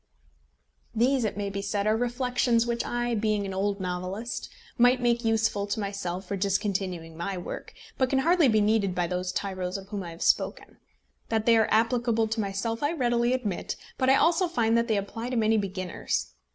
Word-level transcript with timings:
These, 0.95 1.25
it 1.25 1.37
may 1.37 1.51
be 1.51 1.61
said, 1.61 1.85
are 1.85 1.95
reflections 1.95 2.65
which 2.65 2.83
I, 2.83 3.13
being 3.13 3.45
an 3.45 3.53
old 3.53 3.79
novelist, 3.79 4.49
might 4.75 4.99
make 4.99 5.23
useful 5.23 5.67
to 5.67 5.79
myself 5.79 6.25
for 6.25 6.35
discontinuing 6.35 7.15
my 7.15 7.37
work, 7.37 7.75
but 7.99 8.09
can 8.09 8.17
hardly 8.17 8.47
be 8.47 8.61
needed 8.61 8.95
by 8.95 9.05
those 9.05 9.31
tyros 9.31 9.77
of 9.77 9.89
whom 9.89 10.01
I 10.01 10.09
have 10.09 10.23
spoken. 10.23 10.77
That 11.29 11.45
they 11.45 11.55
are 11.55 11.69
applicable 11.69 12.29
to 12.29 12.41
myself 12.41 12.81
I 12.81 12.93
readily 12.93 13.31
admit, 13.33 13.75
but 13.99 14.09
I 14.09 14.15
also 14.15 14.47
find 14.47 14.75
that 14.75 14.87
they 14.87 14.97
apply 14.97 15.29
to 15.29 15.35
many 15.37 15.57
beginners. 15.59 16.33